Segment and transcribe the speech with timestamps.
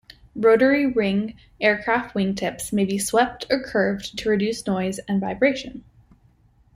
[0.35, 5.83] Rotary wing aircraft wingtips may be swept or curved to reduce noise and vibration.